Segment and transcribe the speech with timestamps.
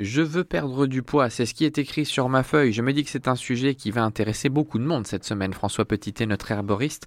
[0.00, 2.72] Je veux perdre du poids, c'est ce qui est écrit sur ma feuille.
[2.72, 5.52] Je me dis que c'est un sujet qui va intéresser beaucoup de monde cette semaine.
[5.52, 7.06] François Petitet, notre herboriste.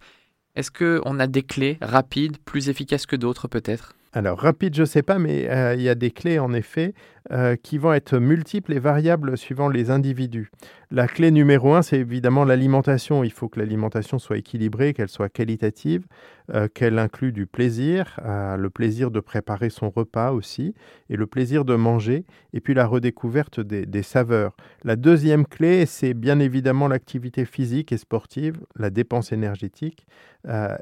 [0.54, 3.96] Est-ce qu'on a des clés rapides, plus efficaces que d'autres peut-être?
[4.16, 6.94] Alors, rapide, je ne sais pas, mais euh, il y a des clés, en effet,
[7.32, 10.52] euh, qui vont être multiples et variables suivant les individus.
[10.92, 13.24] La clé numéro un, c'est évidemment l'alimentation.
[13.24, 16.06] Il faut que l'alimentation soit équilibrée, qu'elle soit qualitative,
[16.54, 20.76] euh, qu'elle inclue du plaisir, le plaisir de préparer son repas aussi,
[21.10, 24.56] et le plaisir de manger, et puis la redécouverte des, saveurs.
[24.84, 30.06] La deuxième clé, c'est bien évidemment l'activité physique et sportive, la dépense énergétique,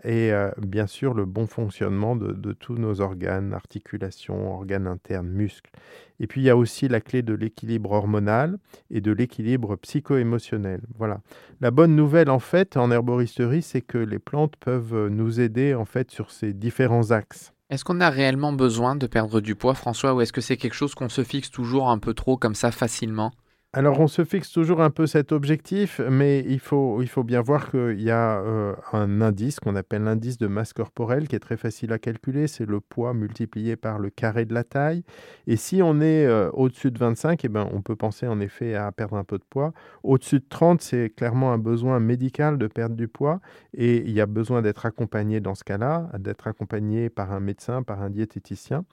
[0.03, 5.71] et bien sûr le bon fonctionnement de tous nos organes organes, articulations, organes internes, muscles.
[6.19, 8.57] Et puis il y a aussi la clé de l'équilibre hormonal
[8.89, 10.81] et de l'équilibre psycho-émotionnel.
[10.97, 11.21] Voilà.
[11.61, 15.85] La bonne nouvelle en fait en herboristerie, c'est que les plantes peuvent nous aider en
[15.85, 17.53] fait sur ces différents axes.
[17.69, 20.73] Est-ce qu'on a réellement besoin de perdre du poids, François, ou est-ce que c'est quelque
[20.73, 23.31] chose qu'on se fixe toujours un peu trop comme ça facilement?
[23.73, 28.01] Alors on se fixe toujours un peu cet objectif, mais il faut, bien voir qu'il
[28.01, 31.93] y a euh, un indice qu'on appelle l'indice de masse corporelle qui est très facile
[31.93, 35.03] à calculer, c'est le poids multiplié par le carré de la taille.
[35.47, 38.75] Et si on est euh, au-dessus de 25, eh ben, on peut penser en effet
[38.75, 39.71] à perdre un peu de poids.
[40.03, 43.39] Au-dessus de 30, c'est clairement un besoin médical de perdre du poids
[43.73, 47.83] et il y a besoin d'être accompagné dans ce cas-là, d'être accompagné par un médecin,
[47.83, 48.83] par un diététicien.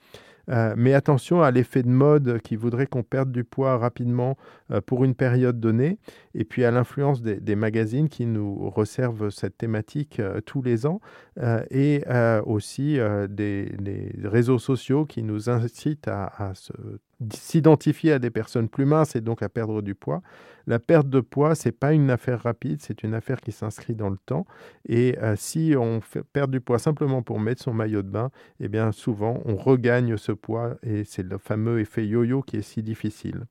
[0.48, 4.36] Euh, mais attention à l'effet de mode qui voudrait qu'on perde du poids rapidement
[4.70, 5.98] euh, pour une période donnée,
[6.34, 11.00] et puis à l'influence des, magazines qui nous resservent cette thématique euh, tous les ans,
[11.70, 12.02] et
[12.46, 16.72] aussi des, réseaux sociaux qui nous incitent à, à se
[17.32, 20.22] s'identifier à des personnes plus minces et donc à perdre du poids.
[20.66, 24.10] La perte de poids, c'est pas une affaire rapide, c'est une affaire qui s'inscrit dans
[24.10, 24.46] le temps.
[24.88, 26.00] Et euh, si on
[26.32, 28.30] perd du poids simplement pour mettre son maillot de bain,
[28.60, 32.62] eh bien souvent on regagne ce poids et c'est le fameux effet yo-yo qui est
[32.62, 33.46] si difficile.